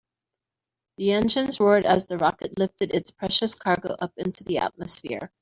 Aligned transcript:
The 0.97 1.11
engines 1.11 1.59
roared 1.59 1.85
as 1.85 2.07
the 2.07 2.17
rocket 2.17 2.57
lifted 2.57 2.89
its 2.91 3.11
precious 3.11 3.53
cargo 3.53 3.89
up 3.89 4.13
into 4.17 4.43
the 4.43 4.57
atmosphere. 4.57 5.31